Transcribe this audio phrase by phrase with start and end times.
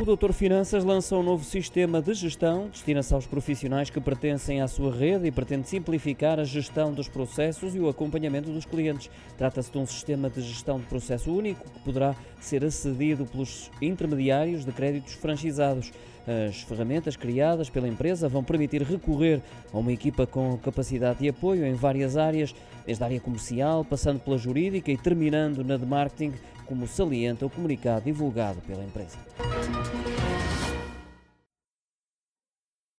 [0.00, 4.66] O Doutor Finanças lança um novo sistema de gestão, destina-se aos profissionais que pertencem à
[4.66, 9.08] sua rede e pretende simplificar a gestão dos processos e o acompanhamento dos clientes.
[9.38, 14.64] Trata-se de um sistema de gestão de processo único que poderá ser acedido pelos intermediários
[14.64, 15.92] de créditos franchisados.
[16.26, 19.42] As ferramentas criadas pela empresa vão permitir recorrer
[19.72, 22.52] a uma equipa com capacidade de apoio em várias áreas,
[22.84, 26.32] desde a área comercial, passando pela jurídica e terminando na de marketing,
[26.66, 29.18] como salienta o comunicado divulgado pela empresa.